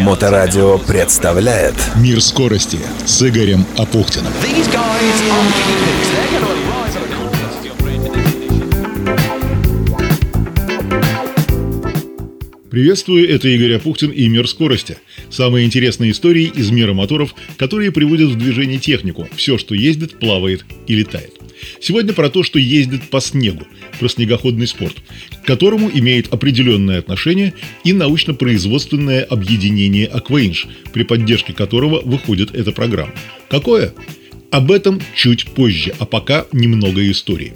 Моторадио 0.00 0.78
представляет 0.78 1.74
Мир 1.96 2.20
скорости 2.20 2.78
с 3.06 3.22
Игорем 3.22 3.64
Апухтиным. 3.78 4.32
Приветствую, 12.70 13.28
это 13.28 13.48
Игорь 13.48 13.76
Апухтин 13.76 14.10
и 14.10 14.28
«Мир 14.28 14.48
скорости». 14.48 14.96
Самые 15.28 15.66
интересные 15.66 16.10
истории 16.10 16.50
из 16.54 16.70
мира 16.70 16.94
моторов, 16.94 17.34
которые 17.58 17.92
приводят 17.92 18.30
в 18.30 18.38
движение 18.38 18.78
технику. 18.78 19.28
Все, 19.36 19.58
что 19.58 19.74
ездит, 19.74 20.18
плавает 20.18 20.64
и 20.86 20.94
летает. 20.94 21.41
Сегодня 21.80 22.12
про 22.12 22.30
то, 22.30 22.42
что 22.42 22.58
ездит 22.58 23.02
по 23.10 23.20
снегу, 23.20 23.66
про 23.98 24.08
снегоходный 24.08 24.66
спорт, 24.66 24.96
к 25.42 25.46
которому 25.46 25.90
имеет 25.92 26.32
определенное 26.32 26.98
отношение 26.98 27.54
и 27.84 27.92
научно-производственное 27.92 29.24
объединение 29.24 30.06
«Акваинж», 30.06 30.66
при 30.92 31.02
поддержке 31.02 31.52
которого 31.52 32.00
выходит 32.02 32.54
эта 32.54 32.72
программа. 32.72 33.12
Какое? 33.48 33.94
Об 34.50 34.70
этом 34.70 35.00
чуть 35.14 35.46
позже, 35.46 35.94
а 35.98 36.04
пока 36.04 36.46
немного 36.52 37.10
истории. 37.10 37.54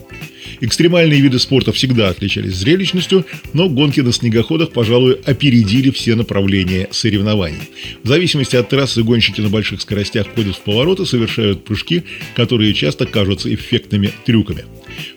Экстремальные 0.60 1.20
виды 1.20 1.38
спорта 1.38 1.72
всегда 1.72 2.08
отличались 2.08 2.54
зрелищностью, 2.54 3.26
но 3.52 3.68
гонки 3.68 4.00
на 4.00 4.12
снегоходах, 4.12 4.72
пожалуй, 4.72 5.18
опередили 5.24 5.90
все 5.90 6.14
направления 6.14 6.88
соревнований. 6.90 7.60
В 8.02 8.08
зависимости 8.08 8.56
от 8.56 8.68
трассы 8.68 9.02
гонщики 9.02 9.40
на 9.40 9.48
больших 9.48 9.80
скоростях 9.80 10.26
ходят 10.34 10.56
в 10.56 10.60
повороты, 10.60 11.04
совершают 11.04 11.64
прыжки, 11.64 12.04
которые 12.34 12.74
часто 12.74 13.06
кажутся 13.06 13.52
эффектными 13.54 14.10
трюками. 14.24 14.64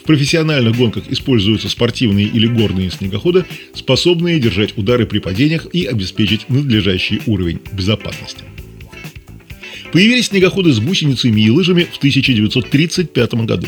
В 0.01 0.05
профессиональных 0.05 0.75
гонках 0.75 1.05
используются 1.09 1.69
спортивные 1.69 2.25
или 2.27 2.47
горные 2.47 2.91
снегоходы, 2.91 3.45
способные 3.73 4.39
держать 4.39 4.77
удары 4.77 5.05
при 5.05 5.19
падениях 5.19 5.67
и 5.71 5.85
обеспечить 5.85 6.49
надлежащий 6.49 7.21
уровень 7.25 7.59
безопасности. 7.71 8.43
Появились 9.91 10.27
снегоходы 10.27 10.71
с 10.71 10.79
гусеницами 10.79 11.41
и 11.41 11.49
лыжами 11.49 11.87
в 11.91 11.97
1935 11.97 13.33
году. 13.45 13.67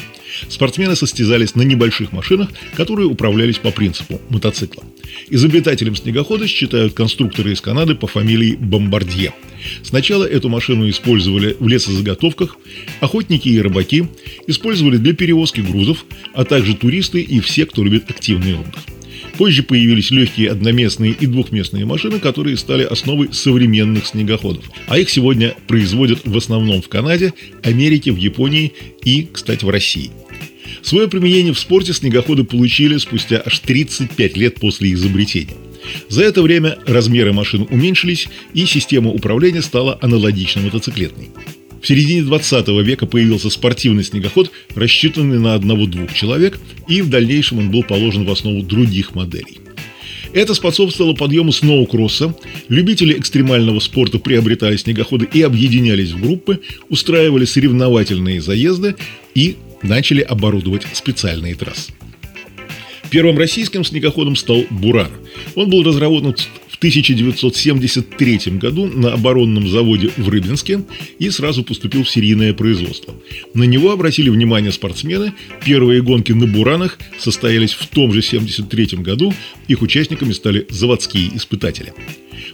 Спортсмены 0.50 0.96
состязались 0.96 1.56
на 1.56 1.64
небольших 1.64 2.12
машинах, 2.12 2.50
которые 2.76 3.08
управлялись 3.08 3.58
по 3.58 3.72
принципу 3.72 4.22
мотоцикла. 4.30 4.84
Изобретателем 5.30 5.96
снегохода 5.96 6.48
считают 6.48 6.94
конструкторы 6.94 7.54
из 7.54 7.62
Канады 7.62 7.96
по 7.96 8.06
фамилии 8.06 8.56
Бомбардье. 8.56 9.34
Сначала 9.82 10.24
эту 10.24 10.48
машину 10.48 10.88
использовали 10.90 11.56
в 11.60 11.68
лесозаготовках, 11.68 12.56
охотники 13.00 13.50
и 13.50 13.60
рыбаки, 13.60 14.06
использовали 14.46 14.98
для 14.98 15.14
перевозки 15.14 15.62
грузов, 15.62 16.06
а 16.34 16.46
также 16.46 16.76
туристы 16.76 17.22
и 17.22 17.40
все, 17.40 17.66
кто 17.66 17.84
любит 17.84 18.10
активный 18.10 18.54
отдых. 18.54 18.82
Позже 19.42 19.64
появились 19.64 20.12
легкие 20.12 20.52
одноместные 20.52 21.14
и 21.14 21.26
двухместные 21.26 21.84
машины, 21.84 22.20
которые 22.20 22.58
стали 22.58 22.84
основой 22.84 23.34
современных 23.34 24.06
снегоходов. 24.06 24.66
А 24.86 25.00
их 25.00 25.10
сегодня 25.10 25.56
производят 25.68 26.20
в 26.26 26.38
основном 26.38 26.84
в 26.84 26.90
Канаде, 26.90 27.34
Америке, 27.64 28.12
в 28.12 28.18
Японии 28.18 28.72
и, 29.04 29.28
кстати, 29.34 29.66
в 29.66 29.70
России. 29.72 30.12
Свое 30.84 31.08
применение 31.08 31.54
в 31.54 31.60
спорте 31.60 31.92
снегоходы 31.92 32.44
получили 32.44 32.98
спустя 32.98 33.42
аж 33.44 33.58
35 33.58 34.38
лет 34.38 34.60
после 34.60 34.94
изобретения. 34.94 35.58
За 36.08 36.22
это 36.22 36.44
время 36.44 36.78
размеры 36.86 37.34
машин 37.34 37.66
уменьшились, 37.68 38.30
и 38.54 38.68
система 38.68 39.10
управления 39.10 39.64
стала 39.64 39.98
аналогично 40.04 40.62
мотоциклетной. 40.62 41.30
В 41.82 41.88
середине 41.88 42.22
20 42.22 42.68
века 42.84 43.08
появился 43.08 43.50
спортивный 43.50 44.04
снегоход, 44.04 44.52
рассчитанный 44.76 45.40
на 45.40 45.56
одного-двух 45.56 46.14
человек, 46.14 46.60
и 46.88 47.02
в 47.02 47.10
дальнейшем 47.10 47.58
он 47.58 47.72
был 47.72 47.84
положен 47.84 48.24
в 48.24 48.32
основу 48.32 48.62
других 48.62 49.16
моделей. 49.16 49.60
Это 50.34 50.54
способствовало 50.54 51.14
подъему 51.14 51.52
сноукросса. 51.52 52.36
Любители 52.70 53.18
экстремального 53.18 53.80
спорта 53.80 54.18
приобретали 54.18 54.78
снегоходы 54.78 55.28
и 55.32 55.42
объединялись 55.42 56.12
в 56.12 56.22
группы, 56.22 56.62
устраивали 56.90 57.46
соревновательные 57.46 58.42
заезды 58.42 58.96
и 59.36 59.58
начали 59.82 60.22
оборудовать 60.22 60.84
специальные 60.94 61.56
трассы. 61.56 61.92
Первым 63.10 63.38
российским 63.38 63.84
снегоходом 63.84 64.38
стал 64.38 64.64
«Буран». 64.70 65.12
Он 65.56 65.70
был 65.70 65.84
разработан 65.84 66.34
1973 66.82 68.40
году 68.54 68.88
на 68.88 69.14
оборонном 69.14 69.70
заводе 69.70 70.10
в 70.18 70.28
Рыбинске 70.30 70.84
и 71.20 71.30
сразу 71.30 71.64
поступил 71.64 72.04
в 72.04 72.10
серийное 72.10 72.56
производство. 72.56 73.14
На 73.54 73.66
него 73.66 73.92
обратили 73.92 74.30
внимание 74.30 74.72
спортсмены. 74.72 75.34
Первые 75.64 76.02
гонки 76.02 76.32
на 76.32 76.48
Буранах 76.48 76.98
состоялись 77.20 77.74
в 77.74 77.86
том 77.88 78.12
же 78.12 78.22
1973 78.22 78.98
году. 79.04 79.32
Их 79.68 79.84
участниками 79.84 80.32
стали 80.32 80.66
заводские 80.72 81.30
испытатели. 81.38 81.94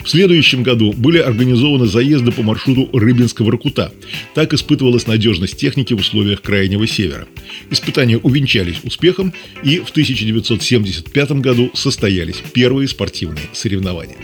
В 0.03 0.09
следующем 0.09 0.64
году 0.64 0.94
были 0.94 1.18
организованы 1.18 1.86
заезды 1.86 2.31
по 2.31 2.44
маршруту 2.44 2.90
Рыбинского-Ракута. 2.94 3.92
Так 4.34 4.53
испытывалась 4.53 5.08
надежность 5.08 5.58
техники 5.58 5.94
в 5.94 6.00
условиях 6.00 6.42
Крайнего 6.42 6.88
Севера. 6.88 7.28
Испытания 7.70 8.18
увенчались 8.18 8.81
успехом, 8.84 9.34
и 9.64 9.80
в 9.80 9.90
1975 9.90 11.31
году 11.34 11.72
состоялись 11.74 12.42
первые 12.53 12.88
спортивные 12.88 13.46
соревнования. 13.53 14.18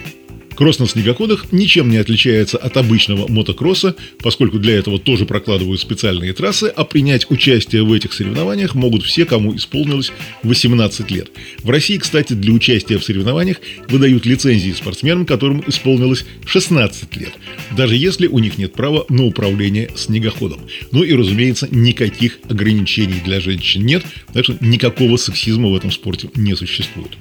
Кросс 0.56 0.80
на 0.80 0.88
снегоходах 0.88 1.52
ничем 1.52 1.90
не 1.90 1.98
отличается 1.98 2.58
от 2.58 2.78
обычного 2.78 3.28
мотокросса, 3.28 3.96
поскольку 4.20 4.60
для 4.60 4.76
этого 4.78 5.00
тоже 5.00 5.26
прокладывают 5.26 5.82
специальные 5.82 6.34
трассы, 6.34 6.66
а 6.66 6.84
принять 6.84 7.30
участие 7.32 7.84
в 7.84 7.92
этих 7.92 8.14
соревнованиях 8.14 8.76
могут 8.76 9.04
все, 9.04 9.26
кому 9.26 9.56
исполнилось 9.56 10.12
18 10.44 11.10
лет. 11.12 11.32
В 11.64 11.70
России, 11.70 11.98
кстати, 11.98 12.34
для 12.34 12.54
участия 12.54 12.98
в 12.98 13.04
соревнованиях 13.04 13.58
выдают 13.90 14.26
лицензии 14.26 14.72
спортсменам, 14.72 15.26
которым 15.26 15.64
исполнилось 15.66 16.26
16 16.46 17.16
лет, 17.18 17.34
даже 17.76 17.96
если 17.96 18.28
у 18.28 18.40
них 18.40 18.58
нет 18.58 18.74
права 18.74 19.06
на 19.10 19.26
управление 19.26 19.90
снегоходом. 19.96 20.60
Ну 20.92 21.04
и, 21.04 21.14
разумеется, 21.14 21.68
никаких 21.72 22.40
ограничений 22.48 23.22
для 23.24 23.40
женщин 23.40 23.86
нет, 23.86 24.04
так 24.34 24.44
что 24.44 24.58
никакого 24.60 25.18
сексизма 25.18 25.70
в 25.70 25.76
этом 25.76 25.92
спорте 25.92 26.30
не 26.36 26.56
существует. 26.56 27.18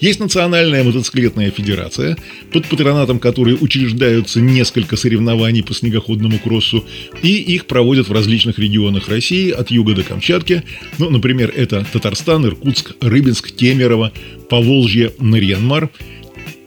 Есть 0.00 0.20
Национальная 0.20 0.84
мотоциклетная 0.84 1.50
федерация, 1.50 2.16
под 2.52 2.66
патронатом 2.66 3.18
которой 3.18 3.56
учреждаются 3.58 4.40
несколько 4.40 4.96
соревнований 4.96 5.62
по 5.62 5.74
снегоходному 5.74 6.38
кроссу, 6.38 6.84
и 7.22 7.36
их 7.36 7.66
проводят 7.66 8.08
в 8.08 8.12
различных 8.12 8.58
регионах 8.58 9.08
России, 9.08 9.50
от 9.50 9.70
юга 9.70 9.94
до 9.94 10.02
Камчатки. 10.02 10.64
Ну, 10.98 11.08
например, 11.08 11.52
это 11.54 11.86
Татарстан, 11.90 12.44
Иркутск, 12.46 12.92
Рыбинск, 13.00 13.50
Кемерово, 13.52 14.12
Поволжье, 14.50 15.12
Нарьянмар. 15.18 15.90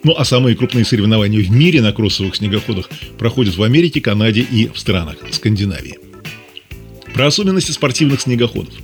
Ну 0.04 0.16
а 0.18 0.26
самые 0.26 0.56
крупные 0.56 0.86
соревнования 0.86 1.42
в 1.42 1.52
мире 1.52 1.82
на 1.82 1.92
кроссовых 1.92 2.36
снегоходах 2.36 2.90
проходят 3.18 3.58
в 3.58 3.64
Америке, 3.64 4.02
Канаде 4.02 4.42
и 4.42 4.70
в 4.74 4.80
странах 4.80 5.18
Скандинавии. 5.32 6.00
Про 7.14 7.28
особенности 7.28 7.72
спортивных 7.72 8.22
снегоходов– 8.22 8.74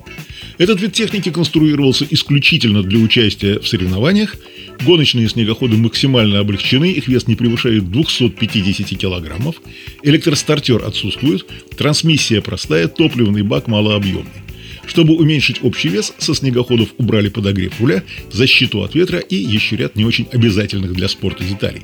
этот 0.58 0.82
вид 0.82 0.94
техники 0.94 1.32
конструировался 1.32 2.06
исключительно 2.10 2.82
для 2.84 3.00
участия 3.00 3.60
в 3.60 3.68
соревнованиях. 3.68 4.36
Гоночные 4.84 5.30
снегоходы 5.30 5.78
максимально 5.78 6.40
облегчены, 6.40 6.92
их 6.92 7.08
вес 7.08 7.28
не 7.28 7.36
превышает 7.36 7.92
250 7.92 8.98
килограммов. 8.98 9.56
Электростартер 10.04 10.84
отсутствует, 10.84 11.46
трансмиссия 11.78 12.42
простая, 12.42 12.88
топливный 12.88 13.44
бак 13.44 13.68
малообъемный. 13.68 14.44
Чтобы 14.86 15.16
уменьшить 15.16 15.64
общий 15.64 15.90
вес, 15.90 16.14
со 16.18 16.36
снегоходов 16.36 16.90
убрали 16.98 17.30
подогрев 17.30 17.80
руля, 17.80 18.04
защиту 18.32 18.84
от 18.84 18.96
ветра 18.96 19.20
и 19.20 19.36
еще 19.36 19.76
ряд 19.76 19.96
не 19.96 20.06
очень 20.06 20.28
обязательных 20.32 20.94
для 20.94 21.08
спорта 21.08 21.44
деталей. 21.44 21.82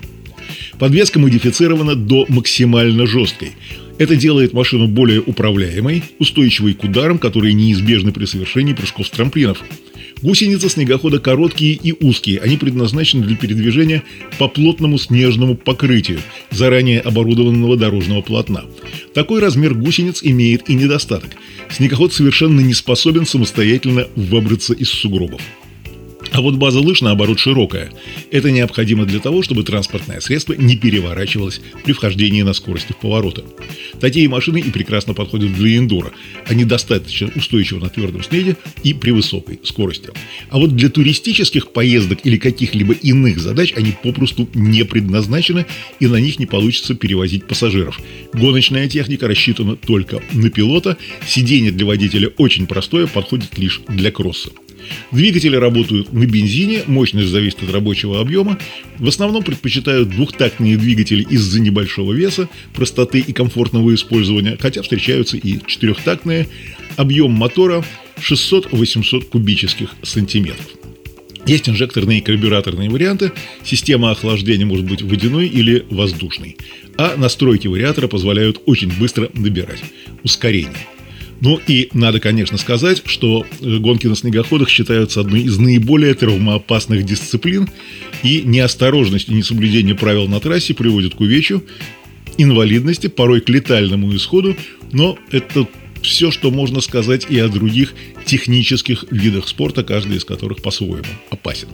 Подвеска 0.81 1.19
модифицирована 1.19 1.93
до 1.93 2.25
максимально 2.27 3.05
жесткой. 3.05 3.51
Это 3.99 4.15
делает 4.15 4.51
машину 4.51 4.87
более 4.87 5.21
управляемой, 5.21 6.03
устойчивой 6.17 6.73
к 6.73 6.83
ударам, 6.83 7.19
которые 7.19 7.53
неизбежны 7.53 8.11
при 8.11 8.25
совершении 8.25 8.73
прыжков 8.73 9.05
с 9.05 9.11
трамплинов. 9.11 9.61
Гусеницы 10.23 10.69
снегохода 10.69 11.19
короткие 11.19 11.73
и 11.73 11.93
узкие, 12.03 12.39
они 12.39 12.57
предназначены 12.57 13.27
для 13.27 13.35
передвижения 13.35 14.01
по 14.39 14.47
плотному 14.47 14.97
снежному 14.97 15.53
покрытию, 15.53 16.19
заранее 16.49 16.99
оборудованного 17.01 17.77
дорожного 17.77 18.23
полотна. 18.23 18.63
Такой 19.13 19.39
размер 19.39 19.75
гусениц 19.75 20.21
имеет 20.23 20.67
и 20.67 20.73
недостаток. 20.73 21.29
Снегоход 21.69 22.11
совершенно 22.11 22.59
не 22.59 22.73
способен 22.73 23.27
самостоятельно 23.27 24.07
выбраться 24.15 24.73
из 24.73 24.89
сугробов. 24.89 25.41
А 26.31 26.39
вот 26.39 26.55
база 26.55 26.79
лыж, 26.79 27.01
наоборот, 27.01 27.39
широкая. 27.39 27.91
Это 28.31 28.51
необходимо 28.51 29.05
для 29.05 29.19
того, 29.19 29.43
чтобы 29.43 29.63
транспортное 29.63 30.21
средство 30.21 30.53
не 30.53 30.77
переворачивалось 30.77 31.59
при 31.83 31.91
вхождении 31.91 32.41
на 32.41 32.53
скорости 32.53 32.93
в 32.93 32.97
повороты. 32.97 33.43
Такие 33.99 34.29
машины 34.29 34.59
и 34.59 34.71
прекрасно 34.71 35.13
подходят 35.13 35.53
для 35.53 35.77
эндуро. 35.77 36.11
Они 36.45 36.63
достаточно 36.63 37.29
устойчивы 37.35 37.81
на 37.81 37.89
твердом 37.89 38.23
снеге 38.23 38.55
и 38.83 38.93
при 38.93 39.11
высокой 39.11 39.59
скорости. 39.63 40.09
А 40.49 40.57
вот 40.57 40.75
для 40.75 40.89
туристических 40.89 41.73
поездок 41.73 42.19
или 42.23 42.37
каких-либо 42.37 42.93
иных 42.93 43.39
задач 43.39 43.73
они 43.75 43.93
попросту 44.01 44.47
не 44.53 44.85
предназначены, 44.85 45.65
и 45.99 46.07
на 46.07 46.17
них 46.17 46.39
не 46.39 46.45
получится 46.45 46.95
перевозить 46.95 47.45
пассажиров. 47.45 47.99
Гоночная 48.33 48.87
техника 48.87 49.27
рассчитана 49.27 49.75
только 49.75 50.21
на 50.31 50.49
пилота, 50.49 50.97
сиденье 51.27 51.71
для 51.71 51.85
водителя 51.85 52.29
очень 52.37 52.67
простое, 52.67 53.07
подходит 53.07 53.57
лишь 53.57 53.81
для 53.89 54.11
кросса. 54.11 54.51
Двигатели 55.11 55.55
работают 55.55 56.13
на 56.13 56.25
бензине, 56.25 56.83
мощность 56.87 57.29
зависит 57.29 57.63
от 57.63 57.71
рабочего 57.71 58.19
объема. 58.19 58.57
В 58.97 59.07
основном 59.07 59.43
предпочитают 59.43 60.09
двухтактные 60.09 60.77
двигатели 60.77 61.23
из-за 61.29 61.59
небольшого 61.59 62.13
веса, 62.13 62.49
простоты 62.73 63.19
и 63.19 63.33
комфортного 63.33 63.93
использования, 63.93 64.57
хотя 64.59 64.81
встречаются 64.81 65.37
и 65.37 65.59
четырехтактные. 65.65 66.47
Объем 66.97 67.31
мотора 67.31 67.83
600-800 68.17 69.25
кубических 69.25 69.89
сантиметров. 70.03 70.67
Есть 71.45 71.67
инжекторные 71.67 72.19
и 72.19 72.21
карбюраторные 72.21 72.89
варианты. 72.89 73.31
Система 73.63 74.11
охлаждения 74.11 74.65
может 74.65 74.85
быть 74.85 75.01
водяной 75.01 75.47
или 75.47 75.85
воздушной. 75.89 76.57
А 76.97 77.15
настройки 77.17 77.67
вариатора 77.67 78.07
позволяют 78.07 78.61
очень 78.65 78.91
быстро 78.99 79.29
набирать 79.33 79.81
ускорение. 80.23 80.87
Ну 81.41 81.59
и 81.67 81.89
надо, 81.93 82.19
конечно, 82.19 82.57
сказать, 82.57 83.01
что 83.05 83.45
э, 83.59 83.77
гонки 83.77 84.05
на 84.05 84.15
снегоходах 84.15 84.69
считаются 84.69 85.21
одной 85.21 85.41
из 85.41 85.57
наиболее 85.57 86.13
травмоопасных 86.13 87.03
дисциплин, 87.03 87.67
и 88.21 88.43
неосторожность 88.43 89.27
и 89.27 89.33
несоблюдение 89.33 89.95
правил 89.95 90.27
на 90.27 90.39
трассе 90.39 90.75
приводят 90.75 91.15
к 91.15 91.19
увечью, 91.19 91.65
инвалидности, 92.37 93.07
порой 93.07 93.41
к 93.41 93.49
летальному 93.49 94.15
исходу, 94.15 94.55
но 94.91 95.17
это 95.31 95.67
все, 96.03 96.29
что 96.29 96.51
можно 96.51 96.79
сказать 96.79 97.25
и 97.29 97.39
о 97.39 97.49
других 97.49 97.95
технических 98.25 99.05
видах 99.09 99.47
спорта, 99.47 99.83
каждый 99.83 100.17
из 100.17 100.25
которых 100.25 100.61
по-своему 100.61 101.05
опасен. 101.31 101.67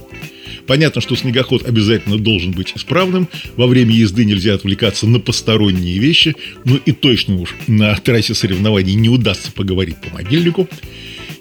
Понятно, 0.67 0.99
что 1.01 1.15
снегоход 1.15 1.65
обязательно 1.65 2.17
должен 2.17 2.51
быть 2.51 2.73
исправным, 2.75 3.29
во 3.55 3.67
время 3.67 3.95
езды 3.95 4.25
нельзя 4.25 4.53
отвлекаться 4.53 5.07
на 5.07 5.19
посторонние 5.19 5.97
вещи, 5.97 6.35
ну 6.65 6.75
и 6.75 6.91
точно 6.91 7.37
уж 7.37 7.55
на 7.67 7.95
трассе 7.95 8.33
соревнований 8.33 8.93
не 8.93 9.09
удастся 9.09 9.51
поговорить 9.51 9.97
по 9.97 10.13
мобильнику. 10.13 10.67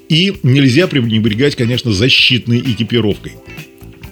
И 0.08 0.32
нельзя 0.44 0.86
пренебрегать, 0.86 1.56
конечно, 1.56 1.92
защитной 1.92 2.60
экипировкой. 2.60 3.32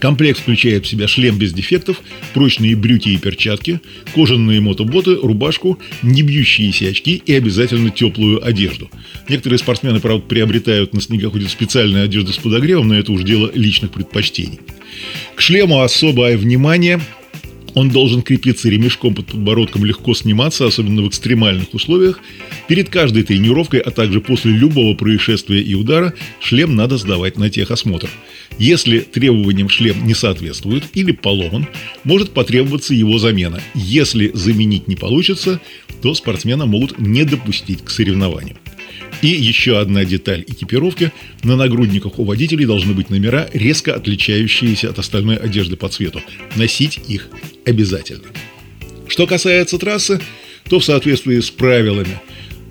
Комплект 0.04 0.40
включает 0.40 0.84
в 0.84 0.88
себя 0.90 1.08
шлем 1.08 1.38
без 1.38 1.54
дефектов, 1.54 2.02
прочные 2.34 2.76
брюки 2.76 3.08
и 3.08 3.16
перчатки, 3.16 3.80
кожаные 4.14 4.60
мотоботы, 4.60 5.14
рубашку, 5.14 5.78
не 6.02 6.20
бьющиеся 6.20 6.90
очки 6.90 7.22
и 7.24 7.32
обязательно 7.32 7.88
теплую 7.88 8.46
одежду. 8.46 8.90
Некоторые 9.30 9.58
спортсмены, 9.58 10.00
правда, 10.00 10.22
приобретают 10.26 10.92
на 10.92 11.00
снегоходе 11.00 11.48
специальную 11.48 12.04
одежду 12.04 12.34
с 12.34 12.36
подогревом, 12.36 12.88
но 12.88 12.98
это 12.98 13.12
уже 13.12 13.24
дело 13.24 13.50
личных 13.54 13.92
предпочтений. 13.92 14.60
К 15.36 15.40
шлему 15.40 15.80
особое 15.80 16.36
внимание 16.36 17.00
он 17.74 17.90
должен 17.90 18.22
крепиться 18.22 18.68
ремешком 18.68 19.14
под 19.14 19.26
подбородком, 19.26 19.84
легко 19.84 20.14
сниматься, 20.14 20.66
особенно 20.66 21.02
в 21.02 21.08
экстремальных 21.08 21.74
условиях. 21.74 22.20
Перед 22.68 22.88
каждой 22.88 23.24
тренировкой, 23.24 23.80
а 23.80 23.90
также 23.90 24.20
после 24.20 24.52
любого 24.52 24.94
происшествия 24.94 25.60
и 25.60 25.74
удара, 25.74 26.14
шлем 26.40 26.76
надо 26.76 26.96
сдавать 26.96 27.36
на 27.36 27.50
техосмотр. 27.50 28.08
Если 28.58 29.00
требованиям 29.00 29.68
шлем 29.68 30.06
не 30.06 30.14
соответствует 30.14 30.84
или 30.94 31.12
поломан, 31.12 31.66
может 32.04 32.30
потребоваться 32.30 32.94
его 32.94 33.18
замена. 33.18 33.60
Если 33.74 34.30
заменить 34.32 34.86
не 34.86 34.96
получится, 34.96 35.60
то 36.02 36.14
спортсмена 36.14 36.66
могут 36.66 36.98
не 36.98 37.24
допустить 37.24 37.82
к 37.82 37.90
соревнованию. 37.90 38.56
И 39.22 39.28
еще 39.28 39.78
одна 39.78 40.04
деталь 40.04 40.44
экипировки. 40.46 41.10
На 41.42 41.56
нагрудниках 41.56 42.18
у 42.18 42.24
водителей 42.24 42.66
должны 42.66 42.92
быть 42.92 43.10
номера, 43.10 43.48
резко 43.52 43.94
отличающиеся 43.94 44.90
от 44.90 44.98
остальной 44.98 45.36
одежды 45.36 45.76
по 45.76 45.88
цвету. 45.88 46.20
Носить 46.56 47.00
их 47.08 47.30
обязательно. 47.64 48.28
Что 49.08 49.26
касается 49.26 49.78
трассы, 49.78 50.20
то 50.68 50.80
в 50.80 50.84
соответствии 50.84 51.40
с 51.40 51.50
правилами 51.50 52.20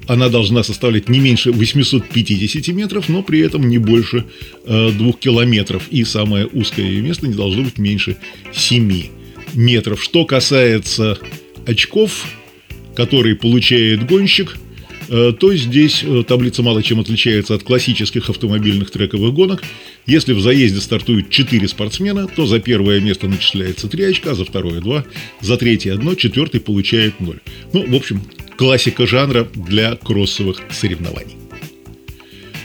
она 0.07 0.29
должна 0.29 0.63
составлять 0.63 1.07
не 1.07 1.19
меньше 1.19 1.51
850 1.51 2.67
метров, 2.75 3.07
но 3.07 3.23
при 3.23 3.39
этом 3.39 3.69
не 3.69 3.77
больше 3.77 4.25
э, 4.65 4.91
2 4.91 5.13
километров. 5.13 5.83
И 5.91 6.03
самое 6.03 6.47
узкое 6.47 6.85
ее 6.85 7.01
место 7.01 7.27
не 7.27 7.35
должно 7.35 7.63
быть 7.63 7.77
меньше 7.77 8.17
7 8.51 9.03
метров. 9.53 10.03
Что 10.03 10.25
касается 10.25 11.17
очков, 11.65 12.25
которые 12.95 13.35
получает 13.35 14.05
гонщик– 14.05 14.57
то 15.13 15.53
здесь 15.55 16.03
э, 16.03 16.23
таблица 16.27 16.63
мало 16.63 16.81
чем 16.81 16.99
отличается 16.99 17.53
от 17.53 17.61
классических 17.61 18.29
автомобильных 18.31 18.89
трековых 18.89 19.31
гонок. 19.31 19.63
Если 20.07 20.33
в 20.33 20.41
заезде 20.41 20.81
стартуют 20.81 21.29
4 21.29 21.67
спортсмена, 21.67 22.27
то 22.27 22.47
за 22.47 22.59
первое 22.59 22.99
место 22.99 23.27
начисляется 23.27 23.87
3 23.87 24.05
очка, 24.05 24.33
за 24.33 24.43
второе 24.43 24.81
2, 24.81 25.05
за 25.41 25.57
третье 25.57 25.93
1, 25.93 26.15
четвертый 26.15 26.61
получает 26.61 27.19
0. 27.19 27.39
Ну, 27.73 27.85
в 27.85 27.93
общем, 27.93 28.23
классика 28.57 29.05
жанра 29.05 29.47
для 29.53 29.95
кроссовых 29.97 30.61
соревнований. 30.71 31.35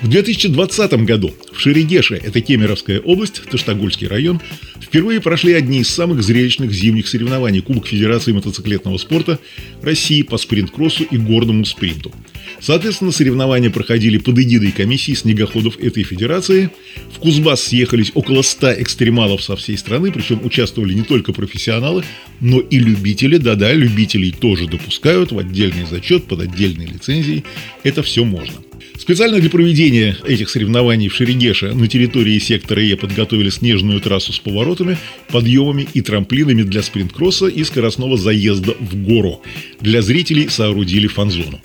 В 0.01 0.09
2020 0.09 0.93
году 1.05 1.35
в 1.53 1.61
Шерегеше, 1.61 2.15
это 2.15 2.41
Кемеровская 2.41 3.01
область, 3.01 3.43
Таштагульский 3.51 4.07
район, 4.07 4.41
впервые 4.81 5.21
прошли 5.21 5.55
одни 5.55 5.81
из 5.81 5.91
самых 5.91 6.23
зрелищных 6.23 6.73
зимних 6.73 7.09
соревнований 7.09 7.61
Кубок 7.61 7.89
Федерации 7.89 8.33
мотоциклетного 8.33 8.97
спорта 8.97 9.41
России 9.83 10.23
по 10.23 10.39
спринт-кроссу 10.39 11.03
и 11.03 11.19
горному 11.19 11.65
спринту. 11.65 12.15
Соответственно, 12.61 13.13
соревнования 13.13 13.71
проходили 13.71 14.19
под 14.19 14.39
эгидой 14.39 14.73
комиссии 14.73 15.13
снегоходов 15.13 15.79
этой 15.79 16.03
федерации. 16.03 16.71
В 17.15 17.19
Кузбасс 17.19 17.63
съехались 17.63 18.11
около 18.15 18.43
100 18.43 18.83
экстремалов 18.83 19.43
со 19.43 19.57
всей 19.57 19.79
страны, 19.79 20.11
причем 20.11 20.45
участвовали 20.45 20.95
не 20.95 21.03
только 21.03 21.33
профессионалы, 21.33 22.05
но 22.41 22.61
и 22.61 22.79
любители. 22.79 23.37
Да-да, 23.37 23.73
любителей 23.73 24.33
тоже 24.33 24.67
допускают 24.67 25.33
в 25.33 25.39
отдельный 25.39 25.87
зачет 25.87 26.25
под 26.25 26.41
отдельной 26.41 26.87
лицензией. 26.87 27.45
Это 27.85 28.03
все 28.03 28.25
можно. 28.25 28.55
Специально 28.99 29.39
для 29.39 29.49
проведения 29.49 30.17
этих 30.27 30.51
соревнований 30.51 31.09
в 31.09 31.15
Шерегеше 31.15 31.73
на 31.73 31.87
территории 31.87 32.39
сектора 32.41 32.83
Е 32.83 32.97
подготовили 32.97 33.49
снежную 33.49 34.01
трассу 34.01 34.33
с 34.33 34.41
поворотами, 34.41 34.99
подъемами 35.29 35.87
и 35.95 36.01
трамплинами 36.01 36.63
для 36.63 36.83
спринт-кросса 36.83 37.47
и 37.47 37.63
скоростного 37.63 38.17
заезда 38.17 38.75
в 38.81 38.97
гору. 38.97 39.43
Для 39.81 40.03
зрителей 40.03 40.49
соорудили 40.49 41.07
фан-зону. 41.07 41.61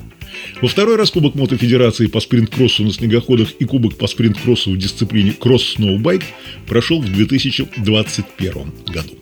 Во 0.62 0.68
второй 0.68 0.96
раз 0.96 1.12
Кубок 1.12 1.36
Мотофедерации 1.36 2.08
по 2.08 2.20
спринт-кроссу 2.20 2.84
на 2.84 2.94
снегоходах 2.94 3.52
и 3.60 3.66
Кубок 3.66 3.98
по 3.98 4.08
спринт-кроссу 4.08 4.72
в 4.72 4.78
дисциплине 4.78 5.34
кросс-сноубайк 5.34 6.24
прошел 6.68 7.02
в 7.02 7.12
2021 7.12 8.54
году. 8.88 9.18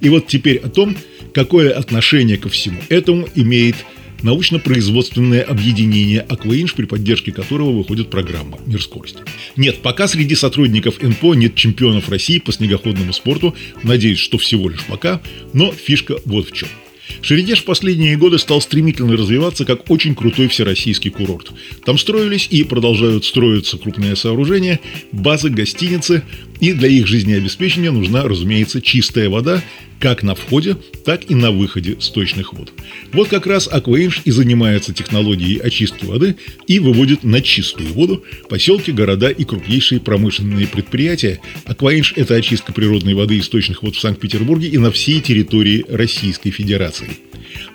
И 0.00 0.08
вот 0.08 0.26
теперь 0.26 0.58
о 0.58 0.68
том, 0.68 0.96
какое 1.32 1.72
отношение 1.72 2.36
ко 2.36 2.48
всему 2.48 2.80
этому 2.88 3.28
имеет 3.34 3.76
научно-производственное 4.22 5.42
объединение 5.42 6.20
«Акваинж», 6.20 6.74
при 6.74 6.86
поддержке 6.86 7.32
которого 7.32 7.72
выходит 7.72 8.10
программа 8.10 8.58
«Мир 8.66 8.82
скорости». 8.82 9.18
Нет, 9.56 9.82
пока 9.82 10.08
среди 10.08 10.34
сотрудников 10.34 11.02
НПО 11.02 11.34
нет 11.34 11.54
чемпионов 11.54 12.08
России 12.08 12.38
по 12.38 12.52
снегоходному 12.52 13.12
спорту, 13.12 13.54
надеюсь, 13.82 14.18
что 14.18 14.38
всего 14.38 14.68
лишь 14.68 14.84
пока, 14.84 15.20
но 15.52 15.72
фишка 15.72 16.16
вот 16.24 16.48
в 16.48 16.52
чем– 16.52 16.68
Шерегеш 17.26 17.62
в 17.62 17.64
последние 17.64 18.16
годы 18.16 18.38
стал 18.38 18.60
стремительно 18.60 19.16
развиваться 19.16 19.64
как 19.64 19.90
очень 19.90 20.14
крутой 20.14 20.46
всероссийский 20.46 21.10
курорт. 21.10 21.50
Там 21.84 21.98
строились 21.98 22.46
и 22.48 22.62
продолжают 22.62 23.24
строиться 23.24 23.78
крупные 23.78 24.14
сооружения, 24.14 24.78
базы, 25.10 25.50
гостиницы, 25.50 26.22
и 26.60 26.72
для 26.72 26.88
их 26.88 27.06
жизнеобеспечения 27.06 27.90
нужна, 27.90 28.22
разумеется, 28.24 28.80
чистая 28.80 29.28
вода, 29.28 29.62
как 29.98 30.22
на 30.22 30.34
входе, 30.34 30.76
так 31.04 31.30
и 31.30 31.34
на 31.34 31.50
выходе 31.50 31.96
сточных 32.00 32.52
вод. 32.52 32.72
Вот 33.12 33.28
как 33.28 33.46
раз 33.46 33.68
Акваинж 33.70 34.22
и 34.24 34.30
занимается 34.30 34.92
технологией 34.92 35.58
очистки 35.58 36.04
воды 36.04 36.36
и 36.66 36.78
выводит 36.78 37.24
на 37.24 37.40
чистую 37.40 37.92
воду 37.94 38.22
поселки, 38.48 38.92
города 38.92 39.30
и 39.30 39.44
крупнейшие 39.44 40.00
промышленные 40.00 40.66
предприятия. 40.66 41.40
Акваинж– 41.64 42.12
это 42.16 42.34
очистка 42.34 42.72
природной 42.72 43.14
воды 43.14 43.38
источных 43.38 43.82
вод 43.82 43.96
в 43.96 44.00
Санкт-Петербурге 44.00 44.68
и 44.68 44.78
на 44.78 44.90
всей 44.90 45.20
территории 45.20 45.84
Российской 45.88 46.50
Федерации. 46.50 47.08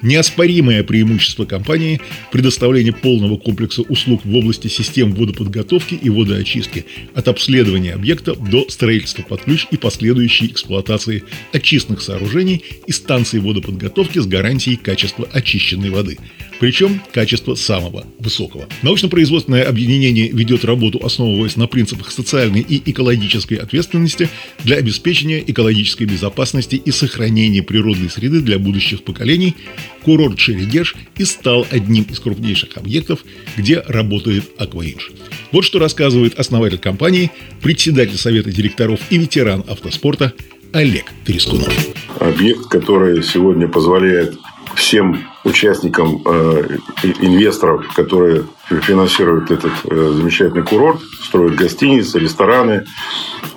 Неоспоримое 0.02 0.84
преимущество 0.84 1.46
компании– 1.46 2.02
предоставление 2.32 2.94
полного 2.94 3.38
комплекса 3.38 3.82
услуг 3.84 4.22
в 4.24 4.36
области 4.36 4.68
систем 4.68 5.14
водоподготовки 5.14 5.96
и 5.96 6.10
водоочистки, 6.10 6.86
от 7.14 7.28
обследования 7.28 7.94
объекта 7.94 8.36
до 8.36 8.66
строительства 8.72 9.24
под 9.24 9.44
ключ 9.44 9.68
и 9.72 9.78
последующей 9.78 10.48
эксплуатации 10.48 11.24
очистных 11.54 12.02
сооружений 12.02 12.64
и 12.88 12.92
станций 12.92 13.40
водоподготовки 13.40 14.20
с 14.20 14.26
гарантией 14.26 14.78
качества 14.78 15.28
очищенной 15.32 15.90
воды. 15.90 16.18
Причем 16.62 17.02
качество 17.12 17.56
самого 17.56 18.06
высокого. 18.20 18.68
Научно-производственное 18.84 19.64
объединение 19.64 20.30
ведет 20.30 20.64
работу, 20.64 21.04
основываясь 21.04 21.56
на 21.56 21.66
принципах 21.66 22.12
социальной 22.12 22.62
и 22.62 22.82
экологической 22.92 23.56
ответственности 23.56 24.30
для 24.64 24.78
обеспечения 24.78 25.44
экологической 25.46 26.04
безопасности 26.04 26.76
и 26.76 26.92
сохранения 26.92 27.64
природной 27.64 28.12
среды 28.12 28.42
для 28.42 28.60
будущих 28.60 29.04
поколений. 29.04 29.56
Курорт 30.04 30.40
Шерегеш 30.40 30.96
и 31.18 31.26
стал 31.26 31.66
одним 31.72 32.04
из 32.04 32.20
крупнейших 32.20 32.78
объектов, 32.78 33.26
где 33.58 33.80
работает 33.80 34.46
Акваинж. 34.60 35.12
Вот 35.52 35.66
что 35.66 35.80
рассказывает 35.80 36.40
основатель 36.40 36.80
компании, 36.80 37.32
председатель 37.62 38.18
совета 38.18 38.52
директоров 38.52 39.00
и 39.10 39.18
ветеран 39.18 39.64
автоспорта 39.68 40.34
Олег 40.72 41.06
Трескунов. 41.26 41.74
Объект, 42.20 42.68
который 42.68 43.22
сегодня 43.24 43.68
позволяет 43.68 44.38
всем 44.76 45.28
участникам 45.44 46.22
э, 46.26 46.78
инвесторов, 47.20 47.86
которые 47.94 48.46
финансируют 48.70 49.52
этот 49.52 49.74
э, 49.84 50.14
замечательный 50.16 50.64
курорт, 50.64 51.02
строят 51.24 51.56
гостиницы, 51.56 52.20
рестораны, 52.20 52.86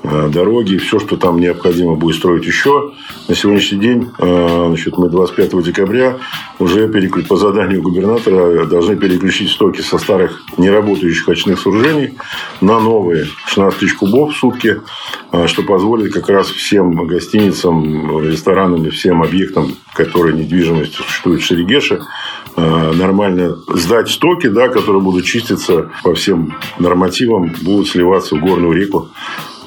э, 0.02 0.28
дороги, 0.32 0.78
все, 0.78 0.98
что 0.98 1.16
там 1.16 1.38
необходимо 1.38 1.94
будет 1.94 2.16
строить 2.16 2.44
еще. 2.44 2.94
На 3.26 3.34
сегодняшний 3.34 3.78
день, 3.78 4.10
э, 4.18 4.64
значит, 4.68 4.98
мы 4.98 5.08
25 5.08 5.62
декабря 5.62 6.18
уже 6.58 6.88
по 7.26 7.36
заданию 7.36 7.80
губернатора 7.80 8.66
должны 8.66 8.96
переключить 8.96 9.50
стоки 9.50 9.80
со 9.80 9.96
старых 9.96 10.42
неработающих 10.58 11.26
очных 11.30 11.58
сооружений 11.58 12.18
на 12.60 12.78
новые. 12.80 13.26
16 13.46 13.80
тысяч 13.80 13.94
кубов 13.94 14.34
в 14.34 14.36
сутки, 14.36 14.82
что 15.46 15.62
позволит 15.62 16.12
как 16.12 16.28
раз 16.28 16.48
всем 16.48 17.06
гостиницам, 17.06 18.20
ресторанам 18.20 18.84
и 18.84 18.90
всем 18.90 19.22
объектам, 19.22 19.74
которые 19.94 20.36
недвижимость 20.36 20.94
существует 20.94 21.40
в 21.40 21.44
Шерегеше, 21.46 22.00
нормально 22.56 23.56
сдать 23.68 24.10
стоки, 24.10 24.48
да, 24.48 24.68
которые 24.68 25.00
будут 25.02 25.24
чиститься 25.24 25.90
по 26.02 26.14
всем 26.14 26.54
нормативам, 26.78 27.54
будут 27.62 27.88
сливаться 27.88 28.36
в 28.36 28.40
горную 28.40 28.72
реку 28.72 29.08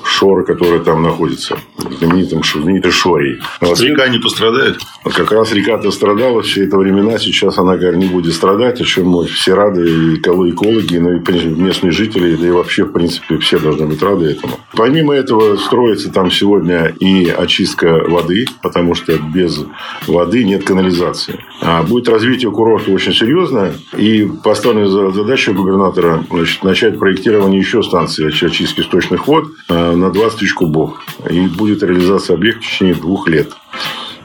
Шора, 0.08 0.44
которая 0.44 0.80
там 0.80 1.04
находится, 1.04 1.58
знаменитым, 2.00 2.42
знаменитой 2.44 2.92
Шорей. 2.92 3.40
Вот. 3.62 3.80
Река 3.82 4.08
не 4.08 4.20
пострадает? 4.20 4.78
Как 5.04 5.32
раз 5.32 5.52
река-то 5.54 5.92
страдала 5.92 6.42
все 6.42 6.66
это 6.66 6.78
времена, 6.78 7.20
сейчас 7.20 7.58
она, 7.58 7.78
говорит, 7.78 8.00
не 8.00 8.08
будет 8.08 8.34
страдать, 8.34 8.82
о 8.82 8.86
чем 8.86 9.10
мы 9.10 9.26
все 9.26 9.54
рады, 9.54 9.88
и 9.88 10.16
экологи, 10.16 10.98
ну 10.98 11.18
и 11.18 11.50
местные 11.50 11.92
жители, 11.92 12.36
да 12.36 12.48
и 12.48 12.52
вообще, 12.52 12.86
в 12.86 12.92
принципе, 12.92 13.38
все 13.38 13.60
должны 13.60 13.86
быть 13.86 14.02
рады 14.02 14.32
этому. 14.32 14.60
Помимо 14.76 15.14
этого, 15.14 15.58
строится 15.58 16.12
там 16.12 16.32
сегодня 16.32 16.94
и 17.00 17.28
очистка 17.30 18.04
воды, 18.08 18.46
потому 18.62 18.96
что 18.96 19.18
без 19.18 19.66
воды 20.08 20.44
нет 20.44 20.64
канализации. 20.64 21.40
А 21.62 21.84
будет 21.84 22.10
развитие 22.10 22.52
курорта 22.52 22.92
очень 22.92 23.14
серьезное, 23.14 23.74
и 23.96 24.28
поставлена 24.44 25.12
задача 25.12 25.54
губернатора 25.54 26.24
значит, 26.30 26.64
начать 26.64 27.00
проектирование 27.00 27.60
еще 27.60 27.84
станции 27.84 28.28
очистки 28.28 28.82
сточных 28.82 29.28
вод 29.28 29.46
а, 29.70 29.77
на 29.96 30.12
20 30.12 30.40
тысяч 30.40 30.54
кубов. 30.54 30.94
И 31.30 31.48
будет 31.48 31.84
реализация 31.84 32.36
объекта 32.36 32.62
в 32.62 32.66
течение 32.66 32.96
двух 32.96 33.28
лет. 33.28 33.50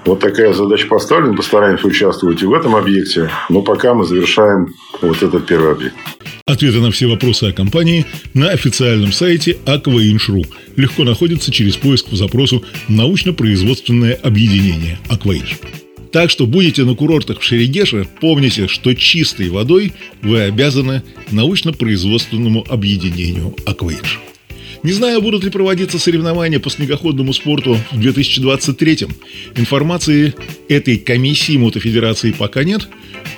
Вот 0.05 0.21
такая 0.21 0.53
задача 0.53 0.87
поставлена. 0.89 1.37
Постараемся 1.37 1.87
участвовать 1.87 2.43
и 2.43 2.47
в 2.47 2.53
этом 2.53 2.75
объекте. 2.75 3.31
Но 3.49 3.63
пока 3.63 3.95
мы 3.95 4.05
завершаем 4.05 4.75
вот 5.01 5.23
этот 5.23 5.47
первый 5.47 5.73
объект. 5.73 5.95
Ответы 6.47 6.81
на 6.81 6.91
все 6.91 7.07
вопросы 7.07 7.45
о 7.45 7.53
компании 7.53 8.05
на 8.35 8.51
официальном 8.51 9.13
сайте 9.13 9.59
Aquainch.ru. 9.65 10.45
Легко 10.77 11.05
находится 11.05 11.53
через 11.53 11.77
поиск 11.77 12.09
по 12.09 12.17
запросу 12.17 12.65
«Научно-производственное 12.89 14.15
объединение 14.15 14.99
Aquainch». 15.09 15.57
Так 16.11 16.29
что 16.31 16.47
будете 16.47 16.85
на 16.85 16.95
курортах 16.95 17.41
в 17.41 17.43
Шерегеше, 17.43 18.07
помните, 18.21 18.69
что 18.69 18.95
чистой 18.95 19.49
водой 19.49 19.95
вы 20.21 20.43
обязаны 20.43 21.03
научно-производственному 21.31 22.67
объединению 22.69 23.55
Aquainch. 23.65 24.19
Не 24.83 24.93
знаю, 24.93 25.23
будут 25.23 25.45
ли 25.45 25.51
проводиться 25.51 25.99
соревнования 25.99 26.59
по 26.59 26.69
снегоходному 26.69 27.33
спорту 27.33 27.79
в 27.93 28.01
2023 28.01 29.07
Информации 29.57 30.35
этой 30.69 30.99
комиссии 30.99 31.57
мотофедерации 31.57 32.33
пока 32.33 32.65
нет, 32.65 32.89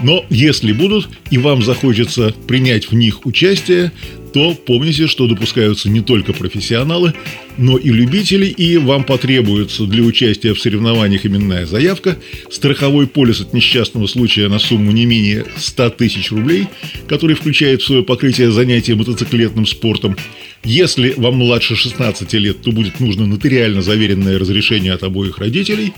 но 0.00 0.24
если 0.30 0.72
будут 0.72 1.08
и 1.30 1.36
вам 1.36 1.62
захочется 1.62 2.34
принять 2.48 2.90
в 2.90 2.94
них 2.94 3.26
участие, 3.26 3.92
то 4.34 4.52
помните, 4.52 5.06
что 5.06 5.28
допускаются 5.28 5.88
не 5.88 6.00
только 6.00 6.32
профессионалы, 6.32 7.14
но 7.56 7.78
и 7.78 7.90
любители, 7.90 8.46
и 8.46 8.76
вам 8.78 9.04
потребуется 9.04 9.84
для 9.84 10.02
участия 10.02 10.54
в 10.54 10.60
соревнованиях 10.60 11.24
именная 11.24 11.66
заявка, 11.66 12.18
страховой 12.50 13.06
полис 13.06 13.40
от 13.40 13.54
несчастного 13.54 14.08
случая 14.08 14.48
на 14.48 14.58
сумму 14.58 14.90
не 14.90 15.06
менее 15.06 15.46
100 15.56 15.90
тысяч 15.90 16.32
рублей, 16.32 16.66
который 17.06 17.36
включает 17.36 17.80
в 17.80 17.86
свое 17.86 18.02
покрытие 18.02 18.50
занятия 18.50 18.96
мотоциклетным 18.96 19.66
спортом, 19.66 20.16
если 20.64 21.14
вам 21.16 21.36
младше 21.36 21.76
16 21.76 22.32
лет, 22.32 22.60
то 22.60 22.72
будет 22.72 22.98
нужно 22.98 23.26
нотариально 23.26 23.82
заверенное 23.82 24.36
разрешение 24.36 24.94
от 24.94 25.04
обоих 25.04 25.38
родителей, 25.38 25.92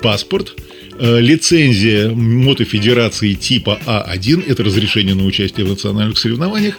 паспорт, 0.00 0.54
э, 1.00 1.20
лицензия 1.20 2.10
мотофедерации 2.10 3.34
типа 3.34 3.80
А1, 3.86 4.44
это 4.46 4.62
разрешение 4.62 5.16
на 5.16 5.24
участие 5.24 5.66
в 5.66 5.70
национальных 5.70 6.16
соревнованиях, 6.16 6.78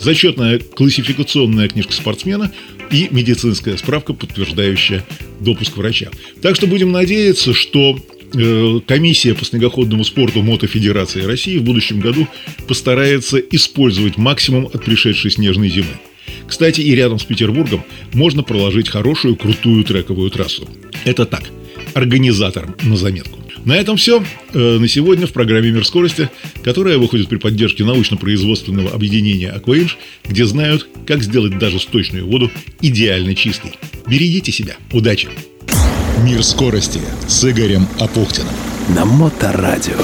зачетная 0.00 0.58
классификационная 0.58 1.68
книжка 1.68 1.92
спортсмена 1.92 2.52
и 2.90 3.08
медицинская 3.10 3.76
справка, 3.76 4.12
подтверждающая 4.12 5.04
допуск 5.40 5.76
врача. 5.76 6.10
Так 6.42 6.56
что 6.56 6.66
будем 6.66 6.92
надеяться, 6.92 7.54
что 7.54 7.98
э, 8.34 8.80
комиссия 8.86 9.34
по 9.34 9.44
снегоходному 9.44 10.04
спорту 10.04 10.42
Мотофедерации 10.42 11.22
России 11.22 11.58
в 11.58 11.64
будущем 11.64 12.00
году 12.00 12.28
постарается 12.68 13.38
использовать 13.38 14.16
максимум 14.16 14.66
от 14.66 14.84
пришедшей 14.84 15.30
снежной 15.30 15.68
зимы. 15.68 15.98
Кстати, 16.46 16.80
и 16.80 16.94
рядом 16.94 17.18
с 17.18 17.24
Петербургом 17.24 17.84
можно 18.12 18.42
проложить 18.42 18.88
хорошую 18.88 19.36
крутую 19.36 19.84
трековую 19.84 20.30
трассу. 20.30 20.68
Это 21.04 21.26
так, 21.26 21.44
организаторам 21.94 22.76
на 22.82 22.96
заметку. 22.96 23.45
На 23.66 23.76
этом 23.76 23.96
все. 23.96 24.24
Э, 24.54 24.78
на 24.78 24.86
сегодня 24.86 25.26
в 25.26 25.32
программе 25.32 25.72
«Мир 25.72 25.84
скорости», 25.84 26.30
которая 26.62 26.98
выходит 26.98 27.28
при 27.28 27.36
поддержке 27.36 27.84
научно-производственного 27.84 28.92
объединения 28.92 29.50
«Акваинж», 29.50 29.98
где 30.24 30.46
знают, 30.46 30.88
как 31.04 31.22
сделать 31.22 31.58
даже 31.58 31.80
сточную 31.80 32.26
воду 32.26 32.50
идеально 32.80 33.34
чистой. 33.34 33.72
Берегите 34.06 34.52
себя. 34.52 34.76
Удачи! 34.92 35.28
«Мир 36.22 36.44
скорости» 36.44 37.00
с 37.26 37.44
Игорем 37.44 37.88
Апухтиным. 37.98 38.54
На 38.94 39.04
Моторадио. 39.04 39.98